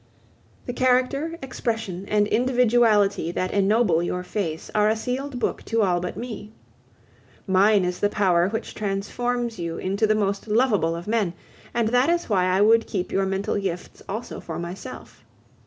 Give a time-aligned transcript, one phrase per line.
[0.65, 5.99] The character, expression, and individuality that ennoble your face are a sealed book to all
[5.99, 6.51] but me.
[7.45, 11.33] Mine is the power which transforms you into the most lovable of men,
[11.71, 15.23] and that is why I would keep your mental gifts also for myself.